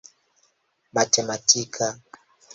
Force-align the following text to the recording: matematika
matematika 0.93 1.87